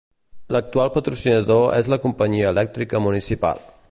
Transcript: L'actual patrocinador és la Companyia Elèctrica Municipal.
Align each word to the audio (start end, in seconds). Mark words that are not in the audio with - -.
L'actual 0.53 0.89
patrocinador 0.95 1.67
és 1.81 1.91
la 1.95 2.01
Companyia 2.07 2.49
Elèctrica 2.57 3.05
Municipal. 3.09 3.63